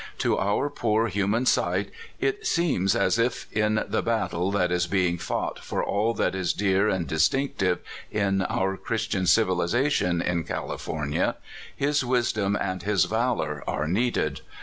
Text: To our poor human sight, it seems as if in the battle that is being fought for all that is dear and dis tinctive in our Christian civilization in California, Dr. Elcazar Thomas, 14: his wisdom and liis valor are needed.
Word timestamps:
To 0.17 0.35
our 0.39 0.71
poor 0.71 1.09
human 1.09 1.45
sight, 1.45 1.91
it 2.19 2.47
seems 2.47 2.95
as 2.95 3.19
if 3.19 3.45
in 3.55 3.83
the 3.87 4.01
battle 4.01 4.49
that 4.49 4.71
is 4.71 4.87
being 4.87 5.19
fought 5.19 5.59
for 5.63 5.83
all 5.83 6.15
that 6.15 6.33
is 6.33 6.53
dear 6.53 6.89
and 6.89 7.05
dis 7.05 7.29
tinctive 7.29 7.77
in 8.09 8.41
our 8.49 8.77
Christian 8.77 9.27
civilization 9.27 10.19
in 10.19 10.43
California, 10.43 11.35
Dr. 11.35 11.37
Elcazar 11.37 11.37
Thomas, 11.37 11.77
14: 11.77 11.87
his 11.87 12.03
wisdom 12.03 12.57
and 12.59 12.81
liis 12.81 13.07
valor 13.07 13.63
are 13.67 13.87
needed. 13.87 14.41